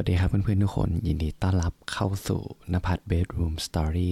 [0.00, 4.10] วัสดีครับเพื่อนๆทุกคนยินดีต้อนรับเข้าสู่นภัทร Bedroom Story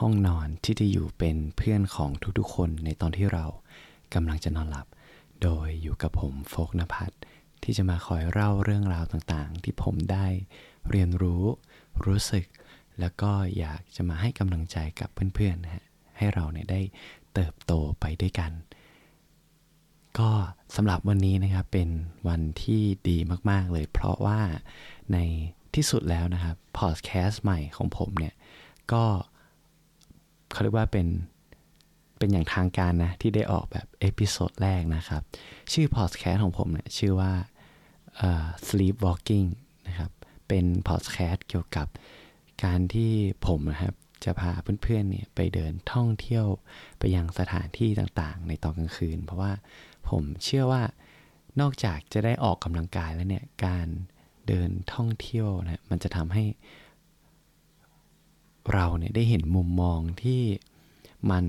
[0.00, 3.44] ห้องนอนที่จะอยู่เป็นเพื่อนของทุกๆคนในตอนที่เรา
[4.14, 4.86] กำลังจะนอนหลับ
[5.42, 7.16] โดยอยู่กับผมโฟกนภัทร
[7.62, 10.26] ที่จะมาคอยเล่าเรื่องราวต่างๆ ที่ผมได้
[10.90, 11.42] เรียนรู้
[12.06, 12.46] รู้สึก
[13.00, 15.84] แล้วก็อยากจะมาให้กำลังใจกับเพื่อนๆนะฮะ
[16.18, 16.80] ให้เราเนี่ยได้
[17.34, 18.50] เติบโตไปด้วยกัน
[20.18, 20.30] ก็
[20.76, 21.88] สำหรับวันนี้นะครับเป็น
[22.28, 23.18] วันที่ดี
[23.50, 24.40] มาก ๆ เลย เพราะว่า
[25.12, 25.18] ใน
[25.74, 28.34] ที่สุดแล้วนะครับพอดแคสต์ใหม่ของผมเนี่ย
[28.92, 29.04] ก็
[30.52, 31.06] เขาเรียกว่าเป็น
[32.18, 35.22] เป็นอย่างทางการนะ ที่ได้ออกแบบ episode แรกนะครับ
[35.72, 37.32] ชื่อพอดแคสต์ของผมเนี่ย ชื่อว่า
[38.26, 39.48] uh, sleep walking
[39.88, 40.10] นะครับ
[40.48, 41.86] เป็นพอดแคสต์เกี่ยวกับ
[42.64, 43.12] การที่
[43.46, 44.52] ผมนะครับ จะพา
[44.82, 46.46] เพื่อนๆเนี่ยไปเดินท่องเที่ยว
[46.98, 49.52] ไปยังสถานที่ต่างๆ ในตอนกลางคืน เพราะว่า
[50.08, 50.82] ผมเชื่อว่า
[51.60, 53.86] นอกจากจะได้ออกกำลังกายแล้วเนี่ย การ
[54.48, 56.44] เดินท่องเที่ยวนะมันจะทำให้
[58.74, 60.42] เราเนี่ยได้เห็นมุมมองที่
[61.30, 61.44] มัน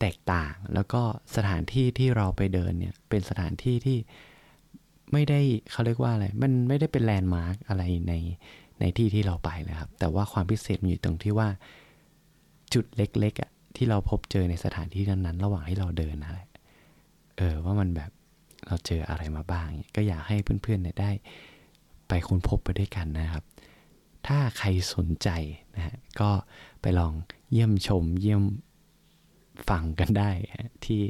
[0.00, 1.02] แตกต่าง แล้วก็
[1.36, 3.98] สถานที่ที่เราไปเดินเนี่ย เป็นสถานที่ที่
[5.12, 8.14] ไม่ได้เขาเรียกว่าอะไร มันไม่ได้เป็นแลนด์มาร์กอะไรใน
[8.80, 11.48] ในที่ที่เราไปนะครับ แต่ว่าความพิเศษมันอยู่ตรงที่ว่า
[12.74, 16.32] จุดเล็กๆอะที่เราพบเจอในสถานที่นั้นๆ ระหว่างที่เราเดินนะ
[17.38, 18.10] เออว่ามันแบบ
[18.66, 21.10] เราเจออะไรมาบ้าง ก็อยากให้เพื่อนๆเนี่ยได้
[22.08, 23.44] ไปค้นพบไปด้วยกันนะครับ
[24.26, 25.28] ถ้าใครสนใจ
[25.76, 26.30] นะฮะก็
[26.80, 27.12] ไปลอง
[27.50, 28.42] เยี่ยมชมเยี่ยม
[29.70, 30.30] ฟังกันได้
[30.84, 31.00] ที่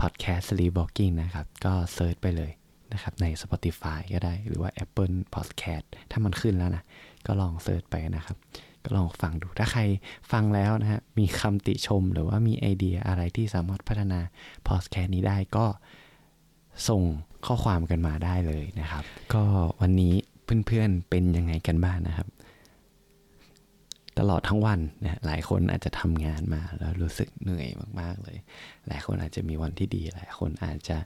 [0.00, 2.52] พอดแคสต์ Sleep Walking นะครับ ก็เซิร์ชไปเลย
[2.92, 6.84] นะครับใน Spotify ก็ได้หรือว่า Apple Podcast ถ้ามันขึ้นแล้วนะ
[7.26, 8.36] ก็ลองเซิร์ชไปนะครับ
[8.84, 9.82] ก็ลองฟังดูถ้าใคร
[10.32, 14.20] ฟังแล้วนะฮะมีคำติชมหรือว่ามีไอเดียอะไรที่สามารถพัฒนา
[14.68, 15.66] พอดแค์นี้ได้ก็
[16.88, 17.02] ส่ง
[17.46, 19.04] ข้อความกันมาได้เลยนะครับ
[19.34, 19.44] ก็
[19.80, 20.14] วันนี้
[20.66, 22.28] เพื่อนๆเป็นยังไงกันบ้างนนะครับ
[24.18, 27.68] ตลอดทั้งวันนะหลายคนอาจจะทำงานมาแล้วรู้สึกเหนื่อย
[28.00, 28.38] มากๆเลย
[28.88, 30.98] หลายคนอาจจะมีวันที่ดีหลายคนอาจจะ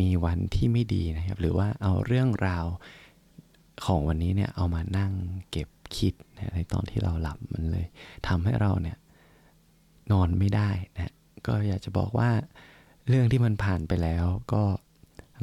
[0.00, 2.66] มีวันที่ไม่ดีนะครับ หรือว่าเอาเรื่องราว
[3.86, 5.12] ของวันนี้เนี่ยเอามานั่ง
[5.50, 7.86] เก็บ คิดนะในตอนที่เราหลับมันเลย
[8.28, 8.96] ทำให้เราเนี่ย
[10.12, 11.12] นอนไม่ได้นะ
[11.46, 12.30] ก็อยากจะบอกว่า
[13.08, 14.62] เรื่องที่มันผ่านไปแล้วก็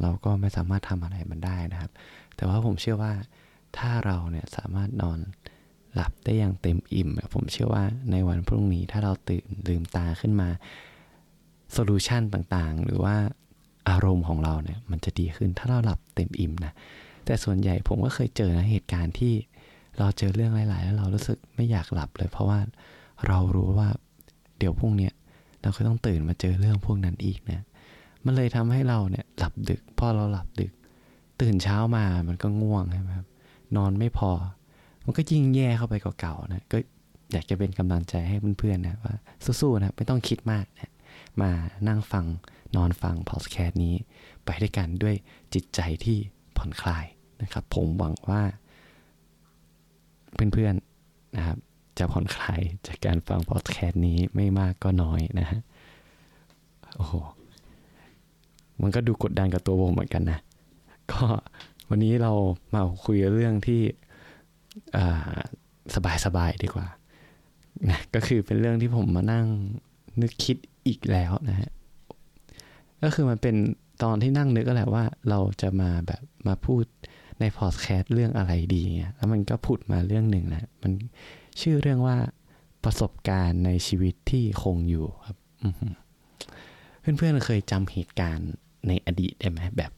[0.00, 1.90] เราก็ไม่สามารถทำอะไรมันได้นะครับ
[2.36, 3.12] แต่ว่าผมเชื่อว่า
[3.78, 5.18] ถ้าเราเนี่ยสามารถนอน
[5.94, 10.48] หลับได้อย่างเต็มอิ่ม ผมเชื่อว่าในวันพรุ่งนี้ถ้าเราตื่นลืมตาขึ้นมา
[11.72, 13.16] โซลูชันต่างๆ หรือว่า
[13.88, 16.72] อารมณ์ของเราเนี่ยมันจะดีขึ้นถ้าเราหลับเต็มอิ่มนะ
[17.26, 19.32] แต่ส่วนใหญ่ผมก็เคยเจอนะเหตุการณ์ที่
[19.98, 22.58] เราเจอเรื่องหลาย ๆ แล้วเรารู้สึกไม่อยากหลับเลย เพราะว่า
[23.26, 23.88] เรารู้ว่า
[24.58, 25.10] เดี๋ยวพรุ่งนี้
[25.62, 27.64] เราก็ต้องตื่นมาเจอเรื่องพวกนั้นอีกนะ
[28.24, 30.72] มันเลยทำให้เราเนี่ยหลับดึกพอเราหลับดึก
[31.40, 33.26] ตื่นเช้ามามันก็ง่วงใช่ไหมครับ
[33.76, 34.30] นอนไม่พอ
[35.04, 36.78] มันก็ยิ่งแย่เข้าไปกว่าเก่านะก็
[37.32, 39.14] อยากจะเป็นกำลังใจให้เพื่อนๆนะว่า
[39.60, 40.90] สู้ๆนะไม่ต้องคิดมากนะ
[41.40, 41.50] มา
[41.88, 42.26] นั่งฟัง
[42.76, 43.94] นอนฟังพอดแคสต์นี้
[44.44, 45.14] ไปด้วยกันด้วย
[45.54, 46.16] จิตใจที่
[46.56, 47.06] ผ่อนคลาย
[47.42, 48.42] นะครับ ผมหวังว่า
[50.34, 51.58] เพื่อนๆนะครับ
[51.98, 55.60] จะผ่อนคลายจากการฟังพอดแคสต์นี้ไม่มากก็น้อยนะฮะ
[56.96, 57.14] โอ้โห
[58.82, 60.38] มันก็ดูกดดันกับตัวผมเหมือนกันนะ
[61.10, 61.22] ก็
[61.88, 62.32] วันนี้เรา
[62.74, 63.80] มาคุยเรื่องที่
[66.24, 66.86] สบายๆดีกว่า
[67.88, 69.46] นะก็คือเป็นเรื่องที่ผมมานั่ง
[70.20, 71.70] นึกคิดอีกแล้วนะฮะ
[73.02, 73.56] ก็คือมันเป็น
[74.02, 76.84] ตอนที่นั่งนึกก็แหละว่าเราจะมาแบบมาพูด
[77.40, 80.92] ในพอดแคสต์เรื่องอะไรดีเงี้ยแล้วมันก็พูดมาเรื่องหนึ่งนะมัน
[81.60, 82.16] ชื่อเรื่องว่า
[82.84, 85.36] ประสบการณ์ในชีวิตที่คงอยู่ครับ
[87.00, 88.50] เพื่อนๆเคยจำเหตุการณ์
[88.88, 89.92] ในอดีตได้ไหมแบบ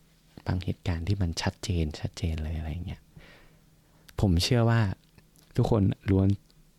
[0.46, 3.00] บางเหตุการณ์ที่มันชัดเจนชัดเจนเลยอะไรเงี้ย
[4.20, 4.80] ผมเชื่อว่า
[5.56, 6.28] ทุกคนล้วน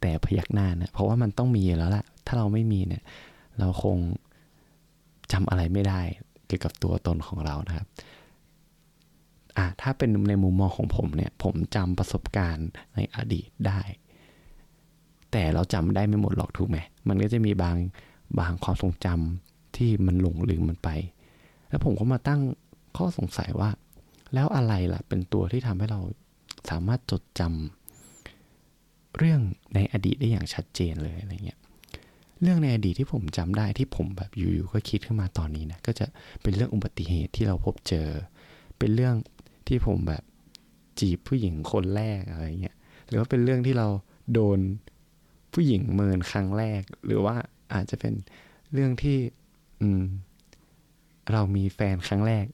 [0.01, 3.03] แต่พยักหน้านะเพราะว่ามันต้องมีแล้วล่ะ ถ้าเราไม่มีเนี่ย
[3.59, 3.97] เราคง
[5.31, 6.01] จำอะไรไม่ได้
[6.47, 7.87] เกี่ยวกับตัวตนของเรานะครับ
[9.57, 13.81] อะถ้าเป็นในมุมมองของผมเนี่ย ผมจำประสบการณ์ในอดีตได้
[15.31, 16.77] แต่เราจำได้ไม่หมดหรอกถูกไหม
[17.07, 17.77] มันก็จะมีบาง
[18.39, 20.89] บางความทรงจำที่มันหลงลืมมันไป
[21.69, 22.41] แล้วผมก็มาตั้ง
[22.97, 23.69] ข้อสงสัยว่า
[24.33, 26.01] แล้วอะไรล่ะ เป็นตัวที่ทำให้เรา
[26.69, 29.41] สามารถจดจำเรื่อง
[29.75, 31.59] ในอดีตได้อย่างชัดเจนเลยอะไรเงี้ย
[32.41, 36.05] เรื่องในอดีตที่ผมจำได้ที่ผมแบบอยู่ๆก็คิดขึ้นมาตอนนี้นะก็จะ
[36.41, 38.07] เป็นเรื่องอุบัติเหตุที่เราพบเจอ
[38.77, 39.15] เป็นเรื่อง
[39.67, 40.23] ที่ผมแบบ
[40.99, 42.77] จีบผู้หญิงคนแรกอะไรเงี้ย
[43.07, 43.87] หรือว่าเป็นเรื่องที่เรา
[44.33, 44.59] โดน
[45.53, 47.35] ผู้หญิงเมินครั้งแรก หรือว่า
[47.73, 48.13] อาจจะเป็น
[48.73, 49.17] เรื่องที่
[49.81, 50.03] อืม
[51.31, 52.45] เรามีแฟนครั้งแรก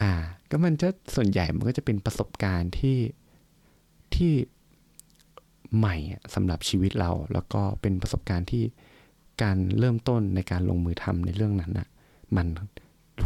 [0.00, 0.12] อ่า
[0.50, 2.98] ก็มันจะส่วนใหญ่มันก็จะเป็นประสบการณ์ที่
[4.14, 4.32] ที่
[5.76, 5.96] ใหม่
[6.34, 8.64] สำหรับชีวิตเรา แล้วก็เป็นประสบการณ์ที่
[9.42, 11.88] การเริ่มต้นในการลงมือทำในเรื่องนั้นนะ
[12.36, 12.46] มัน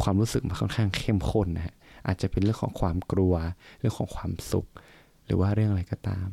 [0.02, 1.74] ความรู้สึกมันค่อนข้างเข้มข้นนะฮะ
[2.06, 3.34] อาจจะเป็นเรื่องของความกลัว
[3.78, 4.66] เรื่องของความสุข
[5.26, 6.28] หรือว่าเรื่องอะไรก็ตาม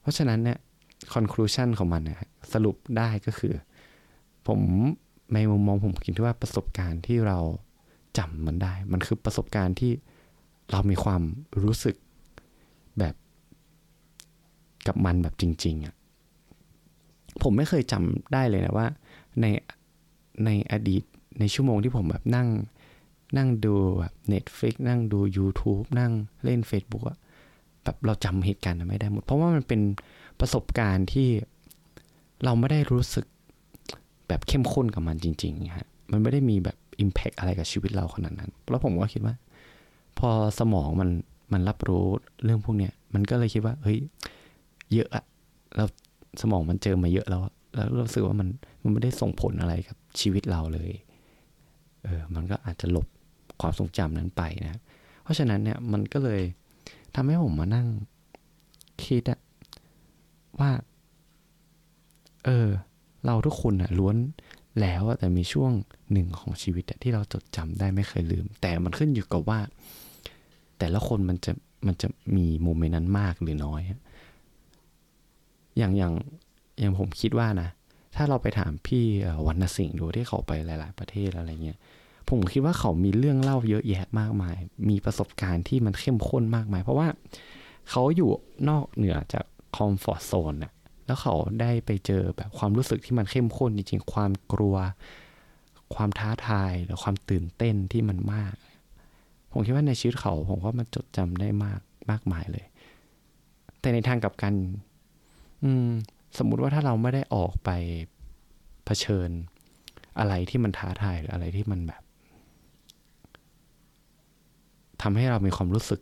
[0.00, 0.58] เพราะฉะนั้นเนี่ย
[1.14, 3.54] conclusion ของมันนะสรุปได้ก็คือ
[4.46, 4.60] ผม
[5.34, 7.38] ในมุมมองผมคิดว่าประสบการณ์ที่เรา
[8.18, 9.92] จำมันได้ มันคือประสบการณ์ที่
[10.70, 11.22] เรามีความ
[11.62, 11.96] รู้สึก
[12.98, 13.14] แบบ
[14.86, 15.94] กับมันแบบจริงๆอะ่ะ
[17.42, 18.86] ผมไม่เคยจำได้เลยนะว่า
[19.40, 19.46] ใน
[20.44, 21.02] ในอดีต
[21.38, 22.48] ในชั่วโมงที่ผมแบบนั่ง
[23.36, 26.12] นั่งดูแบบ Netflix นั่งดู YouTube นั่ง
[26.44, 27.18] เล่น Facebook อะ
[27.84, 29.80] แบบเราจำเหตุการณ์ไม่ได้หมด เพราะว่ามันเป็น
[30.40, 31.28] ประสบการณ์ที่
[32.44, 33.26] เราไม่ได้รู้สึก
[34.28, 39.34] แบบเข้มข้นกับมันจริงๆฮะมันไม่ได้มีแบบ Impact อะไรกับชีวิตเราขนาดนั้น แล้วผมก็คิดว่า
[40.18, 41.10] พอสมองมัน
[41.52, 42.04] มันรับรู้
[42.44, 43.98] เรื่องพวกเนี้ยมันก็เลยคิดว่า เฮ้ย
[44.92, 45.24] เยอะอะ
[45.76, 45.88] แล้ว
[46.40, 47.42] สมองมันเจอมาเยอะแล้ว
[47.74, 48.48] แล้วรู้สึกว่ามัน
[48.82, 50.90] มันไม่ได้ส่งผลอะไรกับชีวิตเราเลย
[52.04, 53.06] เออ มันก็อาจจะหลบ
[53.60, 54.80] ความทรงจำนั้นไปนะ
[55.22, 56.42] เพราะฉะนั้นเนี่ยมันก็เลย
[57.14, 57.86] ทำให้ผมมานั่ง
[59.04, 59.40] คิดอะ
[60.60, 60.70] ว่า
[62.44, 62.68] เออ
[63.26, 64.16] เราทุกคนอะล้วน
[64.80, 65.72] แล้วแต่มีช่วง
[66.12, 69.60] หนึ่งของชีวิตที่เราจดจำได้ไม่เคยลืม แต่มันขึ้นอยู่กับว่า
[70.78, 71.52] แต่ละคนมันจะ
[71.86, 73.82] มันจะมีโมเมนต์นั้นมากหรือน้อย
[75.78, 76.12] อย่างอย่าง
[76.80, 77.68] อย่างผมคิดว่านะ
[78.16, 79.04] ถ้าเราไปถามพี่
[79.46, 81.78] วรรณสิงห์ดูที่เขาไปหลาย ๆ ประเทศอะไรเงี้ย
[82.34, 84.56] ผมคิดว่าเขามีเรื่องเล่าเยอะแยะมากมาย
[84.88, 87.08] มีประสบการณ์ที่มันเข้มข้นมากมาย เพราะว่า
[87.90, 88.30] เขาอยู่
[88.68, 89.44] นอกเหนือจาก
[89.76, 90.72] คอมฟอร์ทโซนน่ะ
[91.06, 94.76] แล้วเขาได้ไปเจอแบบความรู้สึกที่มันเข้มข้นจริงๆ ความกลัว
[95.94, 98.54] ความท้าทายหรือความตื่นเต้นที่มันมาก
[99.52, 101.80] ผมคิดว่าในชีวิตเขาผมว่ามันจดจำได้มาก
[102.10, 102.64] มากมายเลย
[103.80, 104.54] แต่ในทางกับกัน
[105.62, 105.88] อืม
[106.38, 107.70] สมมุติว่าถ้าเราไม่ได้ออกไป
[108.84, 109.30] เผชิญ
[110.18, 112.02] อะไรที่มันท้าทายหรืออะไรที่มันแบบ
[115.02, 116.00] ทำให้เรามีความรู้สึก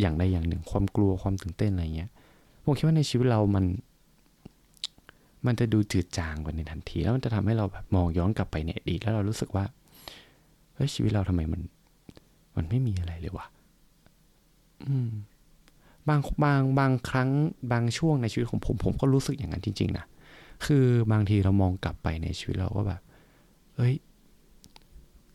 [0.00, 2.10] อย่างใดอย่างหนึ่ง ความกลัวความตื่นเต้นอะไรเงี้ย
[2.64, 3.64] ผมคิดว่าในชีวิตเรามัน
[5.46, 9.64] มันจะดูจืดจางกว่าในทันที แล้วมันจะทำให้เราแบบมองย้อนกลับไปในอดีตแล้วเรารู้สึกว่า
[10.74, 11.60] เฮ้ยชีวิตเราทำไมมัน
[12.56, 13.46] มันไม่มีอะไรเลยวะ
[14.86, 15.10] อืม
[16.08, 17.30] บางบางบางครั้ง
[17.72, 20.06] บางช่วงในชีวิตของผม ผมก็รู้สึกอย่างนั้นจริง ๆนะ
[20.66, 23.00] คือบางทีเรามองกลับไปในชีวิตเราก็แบบ
[23.76, 23.94] เฮ้ย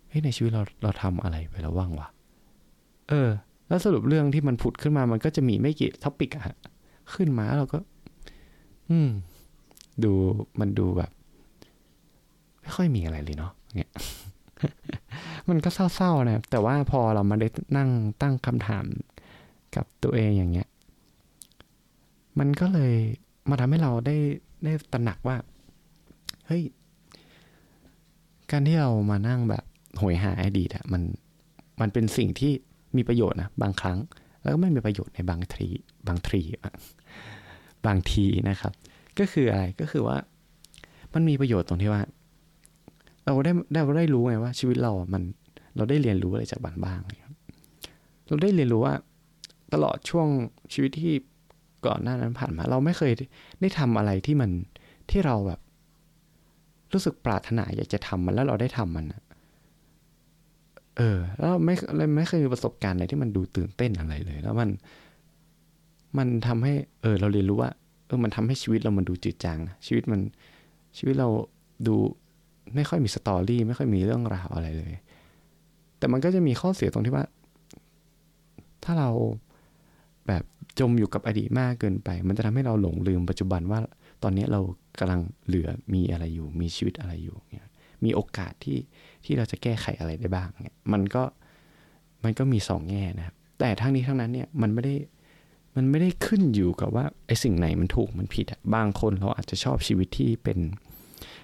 [0.09, 2.07] เฮ้ยในชีวิตเราเราทำอะไรไปแล้วว่างวะ
[3.11, 3.29] เออ
[3.67, 6.43] แล้วสรุปเรื่องที่มันผุดขึ้นมามันก็จะมีไม่กี่ท็อปิกอะ
[7.13, 7.79] ขึ้นมาเราก็
[8.89, 9.09] อืม
[10.03, 10.11] ดู
[10.59, 11.11] มันดูแบบ
[12.61, 13.91] ไม่ค่อยมีอะไรเลยเนาะเนี่ย
[15.49, 17.47] มันก็เศร้าๆนะแต่ว่าพอเรามาได้
[17.77, 17.89] นั่ง
[18.21, 18.85] ตั้งคำถาม
[19.75, 20.67] กับตัวเองอย่างเงี้ย
[22.39, 22.93] มันก็เลย
[23.49, 24.17] มาทำให้เราได้
[24.63, 25.37] ได้ตระหนักว่า
[26.47, 26.63] เฮ้ย
[28.51, 29.63] การที่เรามานั่งแบบ
[30.01, 31.01] หวยหาอดีตอะมัน
[31.81, 32.53] มันเป็นสิ่งที่
[32.97, 33.97] มีประโยชน์นะบางครั้ง
[34.41, 35.67] แล้วก็ไม่มีประโยชน์ในบางที
[36.07, 36.41] บางที
[37.85, 38.73] บางทีนะครับ
[39.19, 40.17] ก็คืออะไรก็คือว่า
[41.13, 42.01] มันมีประโยชน์ตรงที่ว่า
[43.25, 45.23] เราได้ได้ได้รู้ไงว่า ชีวิตเรามัน
[45.75, 46.99] เราได้เรียนรู้อะไรจากบันบ้าง
[48.27, 48.95] เราได้เรียนรู้ว่า
[49.73, 50.27] ตลอดช่วง
[50.73, 51.13] ชีวิตที่
[51.85, 53.11] ก่อนหน้านั้นผ่านมา เราไม่เคย
[53.61, 54.51] ได้ทำอะไรที่มัน
[55.09, 55.59] ที่เราแบบ
[56.93, 59.05] รู้สึกปรารถนาอยากจะทำมันแล้วเราได้ทำมัน
[60.97, 61.73] เออ แล้วไม่
[62.17, 64.69] ไม่เคยมีประสบการณ์อะไรที่มันดูตื่นเต้นอะไรเลย แล้วมัน
[66.17, 67.69] มันทำให้ เออ เราเรียนรู้ว่า
[68.05, 70.21] เออ มันทำให้ชีวิตเรามันดูจืดจางนะชีวิตมัน
[70.97, 71.29] ชีวิตเรา
[71.87, 71.95] ดู
[72.75, 74.93] ไม่ค่อยมีสตอรี่ไม่ค่อยมีเรื่องราวอะไรเลย
[75.97, 77.25] แต่มันก็จะมีข้อเสียตรงที่ว่า
[78.83, 79.09] ถ้าเรา
[80.27, 80.43] แบบ
[80.79, 83.79] จมอยู่กับอดีตมากเกินไป มันจะทำให้เราหลงลืมปัจจุบันว่า
[84.23, 84.59] ตอนนี้เรา
[84.99, 87.70] กำลังเหลือมีอะไรอยู่ มีชีวิตอะไรอยู่เนี่ย
[88.05, 88.77] มีโอกาสที่
[89.25, 91.23] ที่เราจะแก้ไขอะไรได้บ้างเนี่ยมันก็
[92.23, 94.95] มันก็มีสองแง่นะครับ แต่ทั้งนี้ทั้งนั้นเนี่ยมันไม่ได้
[95.75, 100.59] มันไม่ได้ขึ้นอยู่กับว่าไอ้สิ่งไหนมันถูกมันผิดอะบางคนเราอาจจะชอบชีวิตที่เป็น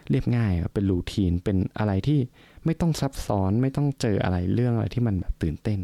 [0.10, 2.20] เรียบง่ายเป็นรูทีนเป็นอะไรที่
[2.66, 5.80] ไม่ต้องซับซ้อนไม่ต้องเจออะไรเรื่องอะไรที่มันแบบตื่นเต้น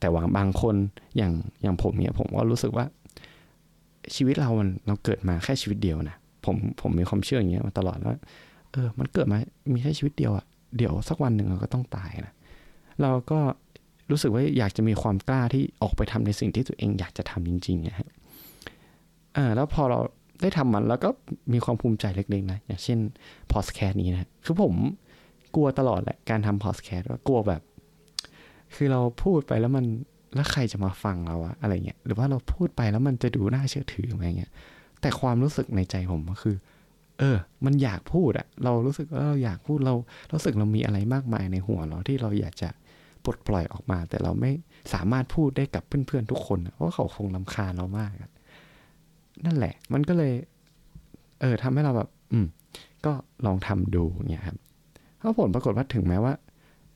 [0.00, 0.76] แต่ว่าบางคน
[1.16, 1.32] อย่าง
[1.62, 2.86] อย่างผมเนี่ยผมก็รู้สึกว่า
[4.14, 8.16] ชีวิตเรามันเราเกิดมาแค่ชีวิตเดียวนะผมผมมีความเชื่ออย่างเงี้ยมาตลอดว่า
[8.74, 9.38] เออ มันเกิดมา
[9.72, 10.44] มีแค่ชีวิตเดียวอะ่ะ
[10.76, 12.34] เดี๋ยวสักวันหนึ่งเราก็ต้องตายนะ
[13.02, 13.38] เราก็
[14.10, 18.08] รู้สึกว่าอยากจะมีความกล้าที่ออกไปทำในสิ่งที่ตัวเองอยากจะทำจริงๆนะฮะ
[19.36, 19.98] อ่าแล้วพอเรา
[20.42, 21.08] ได้ทำมันแล้วก็
[21.52, 22.98] มีความภูมิใจเล็กๆนะ อย่างเช่น
[23.52, 24.74] พอดแคสต์นี้นะ คือผม
[25.54, 27.62] กลัวตลอดแหละ การทำพอดแคสต์ว่ากลัวแบบ
[28.74, 29.84] คือเราพูดไปแล้วมัน
[30.34, 34.52] แล้วใครจะมาฟังเราอะอะไรเงี้ย หรือว่าเราพูดไปแล้วมันจะดูน่าเชื่อถือไหมเงี้ย
[35.00, 36.56] แต่ความรู้สึกในใจผมก็คือ
[37.18, 39.94] เออ มันอยากพูดอะเรารู้สึกว่าเราอยากพูดเรา
[40.32, 42.68] รู้สึกเรามีอะไรมากมายในหัวเราที่เราอยากจะ
[43.24, 44.50] ปลดปล่อยออกมา แต่เราไม่
[44.92, 48.12] สามารถพูดได้กับเพื่อนๆทุกคนเพราะเขาคงลำคาญเรามาก
[49.44, 50.32] นั่นแหละ มันก็เลย
[51.40, 52.46] เออทำให้เราแบบ อืม
[53.06, 53.12] ก็
[53.46, 54.58] ลองทำดูเนี่ยครับ
[55.18, 56.34] เพราผลปรากฏว่าถึงแม้ว่า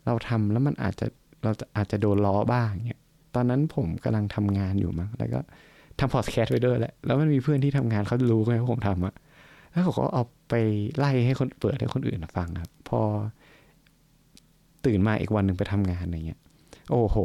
[0.06, 1.06] เราทำแล้วมันอาจจะ
[1.42, 3.00] เราอาจจะโดนล้อบ้างเนี่ย
[3.34, 5.40] ตอนนั้นผมกำลังทำงานอยู่มั้งแล้วก็
[5.98, 9.14] ทำพอดแคสต์ไปด้วยแหละแล้วมันมีเพื่อนที่ทำงานเขารู้ไงว่าผมทำอะ
[9.70, 10.54] แล้วเขาก็เอาไป
[10.96, 13.00] ไล่ให้คนเปิดให้คนอื่นฟังครับ พอ
[14.84, 16.40] ตื่นมาอีกวันหนึ่งไปทำงานอะไรเงี้ย
[16.90, 17.16] โอ้โห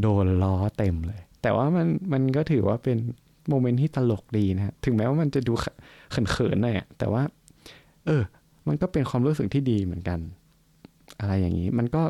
[0.00, 2.98] โดนล้อเต็มเลย แต่ว่ามันมันก็ถือว่าเป็น
[3.48, 5.52] โมเมนต์ที่ตลกดีนะถึงแม้ว่ามันจะดู
[6.10, 7.22] เขินๆหน่อยแต่ว่า
[8.06, 8.22] เออ
[8.68, 10.18] มันก็เป็นความรู้สึกที่ดีเหมือนกัน
[11.20, 12.02] อะไรอย่างนี้ มันก็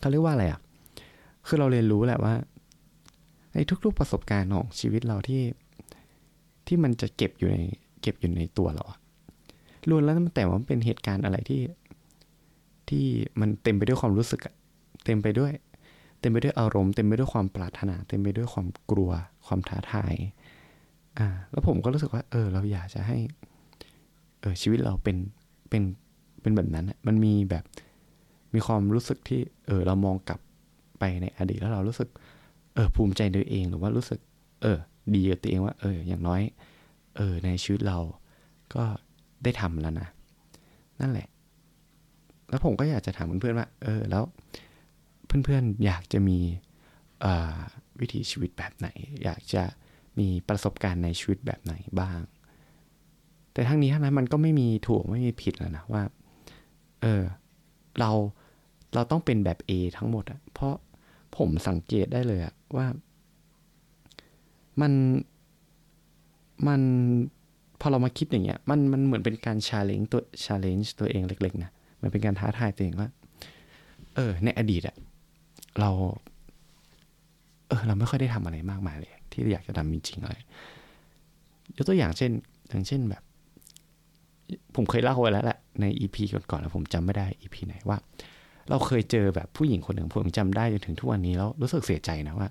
[0.00, 0.60] เขาเรียกว่าอะไรอะ
[1.46, 2.34] คือเราเรียนรู้แหละว่า
[3.52, 5.40] ในทุกๆประสบการณ์ของชีวิตเราที่
[6.66, 7.58] ที่มันจะเก็บอยู่ใน
[8.00, 8.84] เก็บอยู่ในตัวเรา
[9.88, 11.60] ล้วนแล้วแต่ว่าเป็นเหตุการณ์อะไรที่
[12.88, 13.04] ที่
[13.40, 14.54] มันเต็มไปด้วยความรู้สึกอะ
[15.04, 15.52] เต็มไปด้วย
[16.20, 19.10] เต็มไปด้วยอารมณ์เต็มไปด้วยความปรารถนา เต็มไปด้วยความกลัว
[19.46, 20.14] ความท้าทาย
[21.18, 23.18] อ่า แล้วผมก็รู้สึกว่า เออ เราอยากจะให้
[24.40, 25.16] เออชีวิตเราเป็น
[25.68, 25.82] เป็น
[26.40, 27.64] เป็นแบบนั้นมันมีแบบ
[28.54, 30.40] มีความรู้สึกที่ เออ เรามองกลับ
[30.98, 32.08] ไปในอดีตแล้วเรารู้สึก
[32.74, 34.20] เออภูมิใจตัวเองหรือว่ารู้สึก
[34.62, 34.78] เออ
[35.14, 36.42] ดีกับตัวเองว่า เออ อย่างน้อย
[37.16, 37.98] เออ ในชีวิตเรา
[38.74, 38.84] ก็
[39.42, 40.08] ได้ทำแล้วนะ
[41.00, 41.28] นั่นแหละ
[42.48, 44.24] แล้วผมก็อยากจะถามเพื่อนๆว่า เออ แล้ว
[45.26, 46.38] เพื่อนๆอยากจะมี
[48.00, 48.88] วิถีชีวิตแบบไหน
[49.24, 49.62] อยากจะ
[50.18, 52.20] มีประสบการณ์ในชีวิตแบบไหนบ้าง
[53.52, 56.02] แต่ทั้งนี้ทั้งนั้นมันก็ไม่มีถูกไม่มีผิดแล้วนะว่า
[57.02, 57.22] เออ
[57.98, 58.10] เรา
[58.94, 60.74] เราต้องเป็นแบบ A ทั้งหมดอะเพราะ
[61.36, 62.86] ผมสังเกตได้เลยอะว่า
[64.80, 64.92] มัน
[66.66, 66.80] มัน
[67.80, 71.70] พอเรามาคิดอย่างเงี้ยมันมันเหมือนเป็นการ challenge ตัว challenge ตัวเองเล็กๆนะ
[72.02, 73.08] มันเป็นการท้าทายตัวเองว่า
[74.14, 74.96] เออ ในอดีตอะ
[75.80, 75.90] เรา
[77.68, 80.42] เออ เราไม่ค่อยได้ทำอะไรมากมายเลย ที่อยากจะทำจริงๆเลย
[81.76, 82.30] ยกตัวอย่างเช่น
[82.68, 83.22] อย่างเช่นแบบ
[84.74, 87.98] ผมเคยเล่าไว้แล้วแหละในอีพีก่อนๆแล้วผมจำไม่ได้อีพีไหนว่า
[88.68, 92.48] เราเคยเจอแบบผู้หญิงคนหนึ่งผมจำได้จนถึงทุกวันนี้แล้วรู้สึกเสียใจนะว่า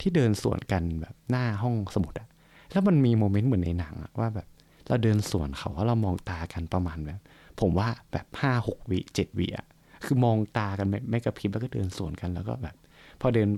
[0.00, 2.28] ที่เดินสวนกันแบบหน้าห้องสมุดอะ
[2.72, 4.48] แล้วมันมีโมเมนต์เหมือนในหนังอะว่าแบบ
[4.88, 7.20] เราเดินสวนเขาแล้วเรามองตากันประมาณแบบ
[7.60, 9.66] ผมว่าแบบห้าหกวิเจ็ดวิอะ
[10.04, 12.76] คือมองตากันไม่ไม่กระพริบแล้วก็เดินสวนกันแล้วก็แบบ
[13.20, 13.48] พอเดิน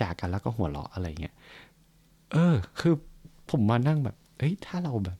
[0.00, 1.34] จากกันแล้วก็หัวเราะอะไรเงี้ย
[2.32, 2.94] เออ คือ
[3.50, 5.18] ผมมานั่งแบบเฮ้ยถ้าเราแบบ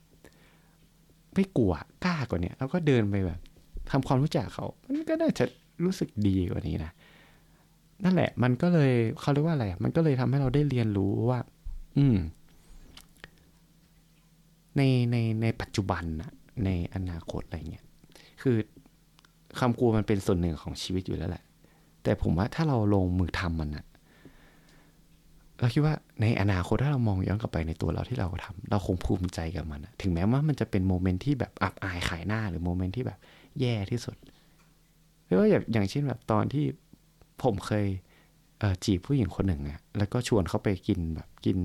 [1.34, 1.72] ไม่กลัว
[2.04, 3.40] กล้ากว่านี้แล้วก็เดินไปแบบ
[3.90, 5.44] ทำความรู้จักเขา มันก็น่าจะ
[5.84, 6.92] รู้สึกดีกว่านี้นะ
[8.04, 11.40] นั่นแหละ มันก็เลยเขาเรียกว่าอะไรมันก็เลยทำให้เราได้เรียนรู้ว่า
[11.98, 12.16] อืม
[14.76, 16.30] ในในในปัจจุบันนะ
[16.64, 17.84] ในอนาคตอะไรเงี้ย
[18.42, 18.56] คือ
[19.58, 21.44] ความกลัวมันเป็นส่วนหนึ่งของชีวิตอยู่แล้วแหละ
[22.02, 23.86] แต่ผมว่าถ้าเราลงมือทำมันอะ
[25.60, 33.18] เราคิดว่าในอนาคตถ้าเรามองย้อนกลับไปในตัวเราที่เราทำเราคงภูมิใจกับมันถึงแม้ว่ามันจะเป็นโมเมนต์ที่แบบอับอายขายหน้าหรือโมเมนต์ที่แบบ
[33.60, 34.16] แย่ที่สุด
[35.24, 36.64] เพราะว่าอย่างเช่นแบบตอนที่
[37.44, 37.86] ผมเคย
[38.84, 41.58] จีบผู้หญิงคนหนึ่งอะแล้วก็ชวนเขาไปกินแบบกิน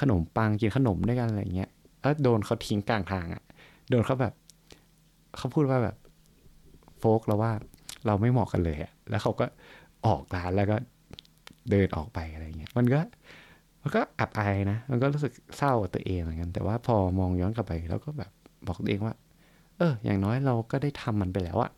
[0.00, 3.42] ขนมปังกินขนมด้วยกันอะไรเงี้ยแล้วโดนเขาทิ้งกลางทางอะ
[3.90, 4.34] โดนเขาแบบ
[5.36, 5.96] เขาพูดว่าแบบ
[6.98, 7.52] โฟกเราว่า
[8.06, 9.46] เราไม่เหมาะกันเลยอะแล้วเขาก็
[10.06, 10.76] ออกร้านแล้วก็
[11.70, 13.00] เดินออกไปอะไรเงี้ย มันก็
[13.82, 18.30] มันก็อับอายนะ มันก็รู้สึกเศร้าตัวเองเหมือนกัน แต่ว่าพอมองย้อนกลับไป แล้วก็แบบ
[18.66, 19.14] บอกตัวเองว่า
[19.78, 21.70] เออ อย่างน้อยเราก็ได้ทำมันไปแล้วอะ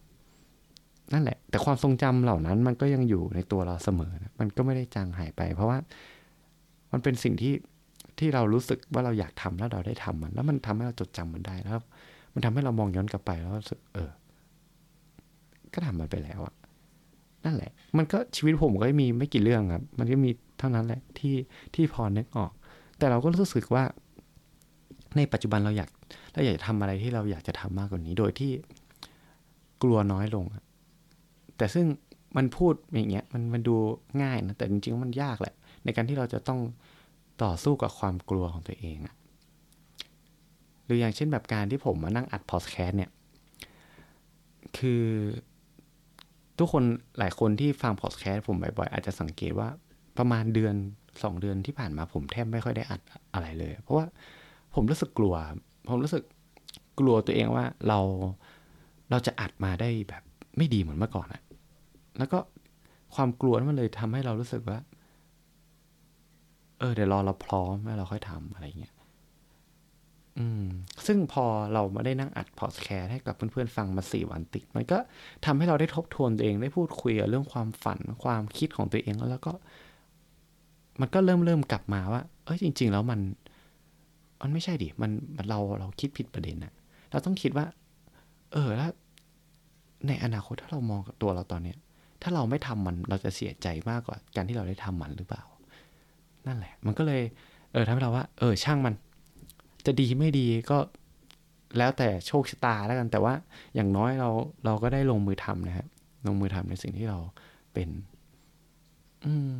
[1.12, 5.78] นั่นแหละ แต่ความทรงจำเหล่านั้นมันก็ยังอยู่ในตัวเราเสมอนะมันก็ไม่ได้จางหายไป เพราะว่า
[6.92, 7.54] มันเป็นสิ่งที่
[8.18, 11.78] ที่เรารู้สึกว่าเราอยากทำแล้วเราได้ทำมัน แล้วมันทำให้เราจดจำมันได้แล้ว
[12.34, 14.10] มันทำให้เรามองย้อนกลับไปแล้วรู้สึกเออ
[15.74, 16.54] ก็ทำมันไปแล้วอะ
[17.44, 21.34] นั่นแหละ มันก็ชีวิตผมก็มีไม่กี่เรื่องครับ มันก็มีเท่านั้นแหละที่
[21.74, 22.50] ที่พอนึกออก
[22.98, 23.84] แต่เราก็รู้สึกว่า
[25.16, 25.90] ในปัจจุบันเราอยาก
[26.32, 28.50] เราอยากจะทำอะไรที่เราอยากจะทำมากกว่านี้ โดยที่
[29.82, 30.44] กลัวน้อยลง
[31.56, 31.86] แต่ซึ่ง
[32.36, 33.76] มันพูดอย่างเงี้ยมันมันดู
[34.22, 36.60] ง่ายนะแต่จริงๆมันยากแหละ ในการที่เราจะต้อง
[37.42, 39.14] ต่อสู้กับความกลัวของตัวเองอะ
[40.84, 43.10] หรืออย่างเช่นแบบการที่ผมมานั่งอัดพอดแคสต์เนี่ย
[44.78, 45.04] คือ
[46.58, 46.82] ทุกคน
[47.18, 49.68] หลายคนที่ฟังพอดแคสต์ผมบ่อยๆ อาจจะสังเกตว่า
[50.18, 50.74] ประมาณเดือน
[51.22, 53.00] สองเดือนที่ผ่านมาผมแทบไม่ค่อยได้อัด
[53.34, 54.06] อะไรเลย เพราะว่า
[54.74, 55.34] ผมรู้สึกกลัว
[55.90, 56.22] ผมรู้สึก
[56.98, 57.98] กลัวตัวเองว่าเรา
[59.10, 60.22] เราจะอัดมาได้แบบ
[60.56, 61.42] ไม่ดีเหมือนเมื่อก่อนอะ
[62.18, 62.38] แล้วก็
[63.14, 64.78] ความกลัวนั้นมันเลยทำให้เรารู้สึกว่า
[66.78, 68.94] เออ เดี๋ยวรอเราพร้อมแล้วเราค่อยทำอะไรเงี้ย
[70.38, 70.64] อืม
[71.06, 74.98] ซึ่งพอเรามาได้นั่งอัดพอดแคสต์ให้กับเพื่อนๆฟังมาสี่วันติด มันก็
[75.44, 79.52] ทำให้เราได้ทบทวนตัวเองได้พูดคุยเรื่องความฝันความคิดของตัวเองแล้วก็
[81.00, 83.20] มันก็เริ่มเริ่มกลับมาว่า เอ้ยจริง ๆ แล้วมัน
[84.40, 86.72] มันไม่ใช่ดิมันมันเราเราคิดผิดประเด็นอะ
[87.10, 87.66] เราต้องคิดว่า
[88.52, 88.90] เออแล้ว
[90.06, 91.78] ในอนาคตถ้าเรามองกับตัวเราตอนเนี้ย
[92.22, 95.42] ถ้าเราไม่ทำมันเราจะเสียใจมากกว่าการที่เราได้ทำมันหรือเปล่า
[96.46, 97.22] นั่นแหละ มันก็เลย
[97.72, 98.94] เออทำให้เราว่า เออ ช่างมัน
[99.86, 100.78] จะดีไม่ดีก็
[101.78, 103.34] แล้วแต่โชคชะตาแล้วกัน แต่ว่า
[103.74, 104.30] อย่างน้อยเรา
[104.64, 105.86] เราก็ได้ลงมือทำนะครับ
[106.26, 107.18] ลงมือทำในสิ่งที่เรา
[107.72, 107.88] เป็น
[109.24, 109.54] อืม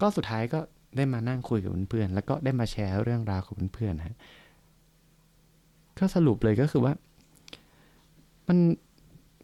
[0.00, 0.60] ก็สุดท้ายก็
[0.96, 4.16] ได้มานั่งคุยกับเพื่อนๆแล้วก็ได้มาแชร์เรื่องราวกับเพื่อนๆนฮะ
[5.98, 6.92] ก็สรุปเลยก็คือว่า
[8.48, 8.58] มัน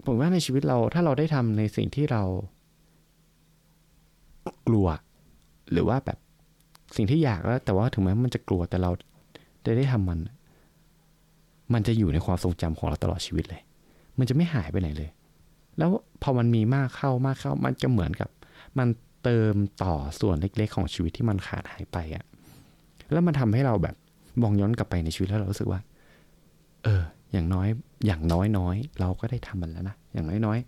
[0.06, 2.22] ผมว่าในชีวิตเราถ้าเราได้ทำในสิ่งที่เรา
[4.66, 4.86] กลัว
[5.72, 6.18] หรือว่าแบบ
[6.96, 8.90] สิ่งที่อยากแล้ว แต่ว่าถึงแม้มันจะกลัวแต่เรา
[9.62, 10.18] ได้ได้ทำมัน
[11.72, 13.62] มันจะอยู่ในความทรงจำของเราตลอดชีวิตเลย
[14.18, 15.10] มันจะไม่หายไปไหนเลย
[15.78, 15.90] แล้ว
[16.22, 18.28] พอมันมีมากเข้ามากเข้า มันจะเหมือนกับ
[18.78, 18.88] มัน
[19.22, 22.24] เติมต่อส่วนเล็กๆ ของชีวิตที่มันขาดหายไปอะ
[23.12, 23.96] แล้วมันทำให้เราแบบ
[24.42, 25.80] มองย้อนกลับไปในชีวิตแล้วเรารู้สึกว่า
[26.84, 27.68] เออ อย่างน้อย
[28.06, 30.58] อย่างน้อยน้อยเราก็ได้ทำมันแล้วนะอย่างน้อยน้อย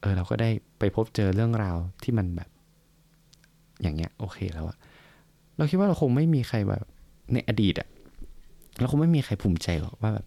[0.00, 2.50] เออเราก็ได้ไปพบเจอเรื่องราวที่มันแบบ
[3.82, 4.76] อย่างเงี้ย โอเคแล้วอะ
[5.56, 6.82] เราคิดว่าเราคงไม่มีใครแบบ
[7.32, 7.88] ในอดีตอะ
[8.78, 10.26] เราคงไม่มีใครภูมิใจหรอกว่าแบบ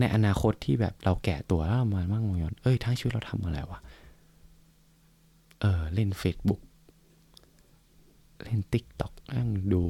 [0.00, 3.80] ในอนาคตที่แบบเราแก่ตัวแล้วเรามามั่งมงยนเอ้ยทั้งชีวิตเราทำอะไรวะ
[5.60, 6.60] เออเล่น Facebook
[8.42, 9.82] เล่น TikTok นั่งดู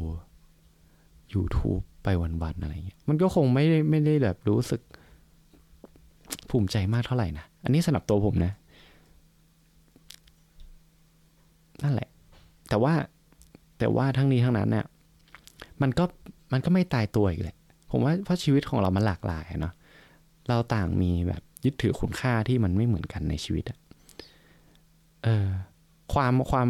[1.34, 4.80] YouTube ไปวันๆอะไรเงี้ยมันก็คงไม่ได้ไม่ได้แบบรู้สึก
[6.50, 8.52] ภูมิใจมากเท่าไหร่นะ อันนี้สำหรับตัวผมนะ
[11.82, 12.08] นั่นแหละ
[12.68, 12.92] แต่ว่า
[13.78, 14.86] แต่ว่าทั้งนี้ทั้งนั้นเนี่ย
[15.82, 16.04] มันก็
[16.52, 17.56] มันก็ไม่ตายตัวอีกแหละ
[17.90, 19.74] ผมว่าเพราะชีวิตของเรามันหลากหลายเนาะ
[20.48, 23.78] เราต่างมีแบบยึดถือคุณค่าที่มันไม่เหมือนกันในชีวิตอะ
[25.24, 25.48] เออ
[26.14, 26.68] ความความ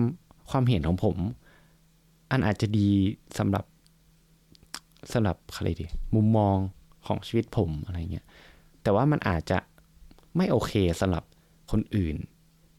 [0.51, 1.17] ความเห็นของผม
[2.31, 2.89] อันอาจจะดี
[3.39, 3.65] สำหรับ
[5.13, 6.57] สำหรับอะไรดีมุมมอง
[7.07, 8.27] ของชีวิตผมอะไรเงี้ย
[8.83, 9.59] แต่ว่ามันอาจจะ
[10.37, 11.25] ไม่โอเคสำหรับ
[11.71, 12.17] คนอื่น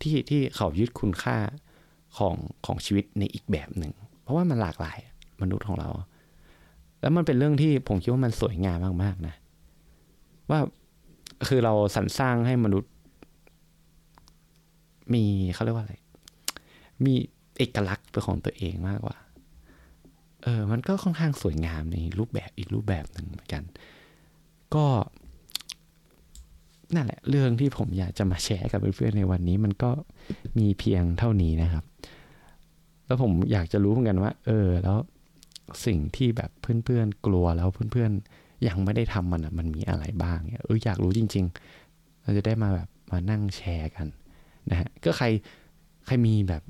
[0.01, 1.37] ที่ที่เขายึดคุณค่า
[2.17, 4.97] ของของชีวิตในอีกแบบหนึ่ง เพราะว่ามันหลากหลาย
[5.41, 5.89] มนุษย์ของเรา
[7.01, 9.35] แล้วมันเป็นเรื่องที่ผมคิดว่ามันสวยงามมากๆนะ
[10.49, 10.59] ว่า
[11.47, 12.91] คือเราสรรสร้างให้มนุษย์
[15.13, 15.95] มีเขาเรียกว่าอะไร
[17.05, 17.13] มี
[17.57, 19.17] เอกลักษณ์เป็นของตัวเองมากกว่า
[20.43, 23.63] เออมันก็ค่อนข้างสวยงามในรูปแบบอีกรูปแบบหนึ่งเหมือนกัน
[24.75, 24.85] ก็
[26.95, 29.91] นั่นแหละ เรื่องที่ผมอยากจะมาแชร์กับเพื่อนๆในวันนี้ มันก็
[30.57, 31.83] มีเพียงเท่านี้นะครับ
[33.05, 34.97] แล้วผมอยากจะรู้เหมือนกันว่า เออ แล้ว
[35.85, 41.45] สิ่งที่แบบเพื่อนๆกลัวแล้วเพื่อนๆยังไม่ได้ทำมันอะมันมีอะไรบ้างเนี่ยเอออยากรู้จริง
[41.85, 44.07] ๆ เราจะได้มาแบบมานั่งแชร์กัน
[44.69, 45.27] นะฮะก็ใคร
[46.05, 46.63] ใครมีแบบ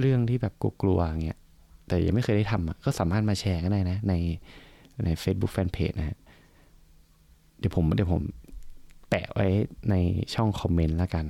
[0.00, 1.38] เรื่องที่แบบกลัวๆอย่างเงี้ย
[1.92, 4.14] แต่ยังไม่เคยได้ทำก็สามารถมาแชร์กันได้นะ ใน
[5.04, 6.18] ใน Facebook Fanpage นะฮะ
[7.58, 8.22] เดี๋ยวผมเดี๋ยวผม
[9.08, 9.46] แปะไว้
[9.90, 9.94] ใน
[10.34, 11.24] ช่องคอมเมนต์แล้วกัน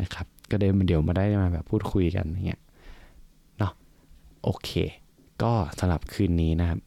[0.00, 2.60] นะครับ ก็เดี๋ยวเดี๋ยวมาได้มาแบบพูดคุยกันเงี้ย
[3.58, 3.72] เนาะ
[4.44, 4.70] โอเค
[5.42, 6.80] ก็สำหรับคืนนี้นะครับ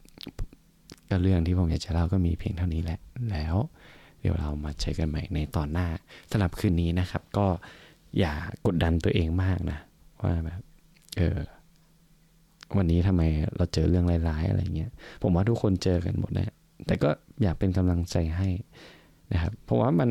[1.08, 3.56] ก็เรื่องที่ผมอยากจะเล่าก็มีเพียงเท่านี้แหละแล้ว
[4.20, 5.88] เดี๋ยวเรามาเจอกันใหม่ในตอนหน้า
[6.30, 7.46] สำหรับคืนนี้นะครับ ก็
[8.18, 8.32] อย่า
[8.66, 9.78] กดดันตัวเองมากนะ
[10.20, 10.60] ว่าแบบ
[11.18, 11.38] เออ
[12.76, 13.22] วันนี้ทำไม
[13.56, 14.90] เราเจอเรื่องร้ายๆอะไรเงี้ย
[15.22, 16.54] ผมว่าทุกคนเจอกันหมดนะ
[16.86, 17.10] แต่ก็
[17.42, 18.48] อยากเป็นกำลังใจให้
[19.32, 20.08] นะครับ เพราะว่ามัน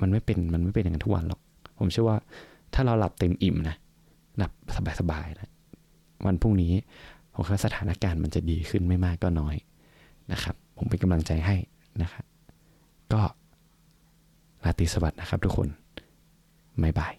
[0.00, 1.40] มันไม่เป็นมันไม่เป็นอย่างนั้นทุกวันหรอก
[1.78, 2.18] ผมเชื่อว่า
[2.74, 3.76] ถ้าเราหลับเต็มอิ่มนะ
[4.38, 4.52] หลับ
[5.00, 5.50] สบายๆนะ
[6.26, 6.72] วันพรุ่งนี้
[7.32, 9.56] ผมคิดว่าสถานการณ์มันจะดีขึ้นไม่มากก็น้อย
[10.32, 11.56] นะครับ ผมเป็นกำลังใจให้
[12.02, 12.24] นะครับ
[13.12, 13.20] ก็
[14.64, 15.68] ราตรีสวัสดิ์นะครับทุกคน
[16.82, 17.12] บ๊ายบาย